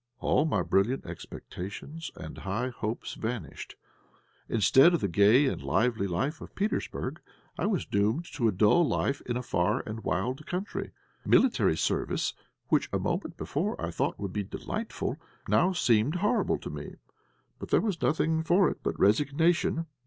[0.17, 3.75] All my brilliant expectations and high hopes vanished.
[4.49, 7.21] Instead of the gay and lively life of Petersburg,
[7.55, 10.89] I was doomed to a dull life in a far and wild country.
[11.23, 12.33] Military service,
[12.69, 15.17] which a moment before I thought would be delightful,
[15.47, 16.95] now seemed horrible to me.
[17.59, 19.85] But there was nothing for it but resignation.